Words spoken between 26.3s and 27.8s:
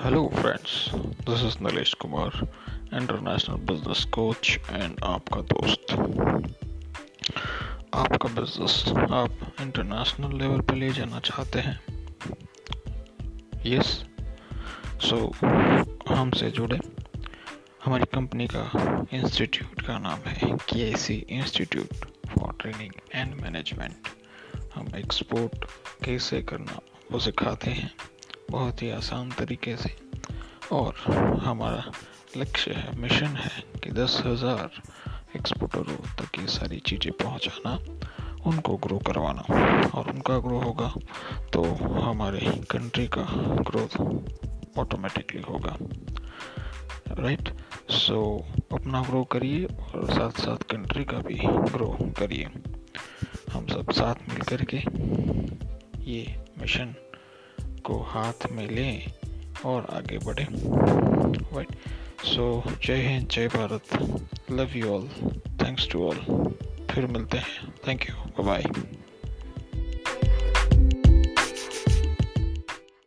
करना वो सिखाते